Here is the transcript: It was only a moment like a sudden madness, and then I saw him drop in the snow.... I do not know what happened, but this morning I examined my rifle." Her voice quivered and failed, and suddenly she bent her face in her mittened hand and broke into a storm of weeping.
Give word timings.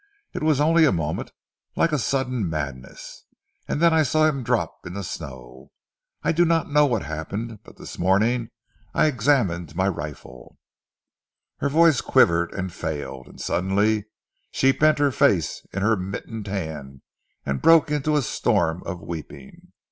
It 0.33 0.41
was 0.41 0.59
only 0.59 0.85
a 0.85 0.91
moment 0.91 1.31
like 1.75 1.91
a 1.91 1.99
sudden 1.99 2.49
madness, 2.49 3.25
and 3.67 3.79
then 3.79 3.93
I 3.93 4.01
saw 4.01 4.25
him 4.25 4.41
drop 4.41 4.79
in 4.83 4.93
the 4.95 5.03
snow.... 5.03 5.69
I 6.23 6.31
do 6.31 6.43
not 6.43 6.71
know 6.71 6.87
what 6.87 7.03
happened, 7.03 7.59
but 7.61 7.77
this 7.77 7.99
morning 7.99 8.49
I 8.95 9.05
examined 9.05 9.75
my 9.75 9.87
rifle." 9.87 10.57
Her 11.57 11.69
voice 11.69 12.01
quivered 12.01 12.51
and 12.51 12.73
failed, 12.73 13.27
and 13.27 13.39
suddenly 13.39 14.05
she 14.49 14.71
bent 14.71 14.97
her 14.97 15.11
face 15.11 15.63
in 15.71 15.83
her 15.83 15.95
mittened 15.95 16.47
hand 16.47 17.03
and 17.45 17.61
broke 17.61 17.91
into 17.91 18.17
a 18.17 18.23
storm 18.23 18.81
of 18.87 19.01
weeping. 19.01 19.71